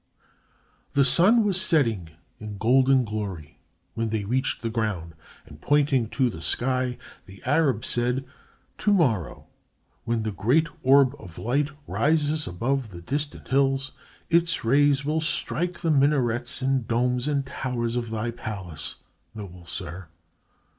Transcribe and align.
The 0.93 1.05
sun 1.05 1.43
was 1.43 1.61
setting 1.61 2.09
in 2.39 2.57
golden 2.57 3.05
glory 3.05 3.59
when 3.93 4.09
they 4.09 4.25
reached 4.25 4.63
the 4.63 4.71
ground, 4.71 5.13
and 5.45 5.61
pointing 5.61 6.09
to 6.09 6.27
the 6.27 6.41
sky 6.41 6.97
the 7.27 7.39
Arab 7.45 7.85
said: 7.85 8.25
"Tomorrow, 8.79 9.45
when 10.03 10.23
the 10.23 10.31
great 10.31 10.67
orb 10.81 11.13
of 11.19 11.37
light 11.37 11.69
rises 11.85 12.47
above 12.47 12.89
the 12.89 13.01
distant 13.03 13.47
hills, 13.49 13.91
its 14.27 14.65
rays 14.65 15.05
will 15.05 15.21
strike 15.21 15.81
the 15.81 15.91
minarets 15.91 16.63
and 16.63 16.87
domes 16.87 17.27
and 17.27 17.45
towers 17.45 17.95
of 17.95 18.09
thy 18.09 18.31
palace, 18.31 18.95
noble 19.35 19.65
sir. 19.65 20.07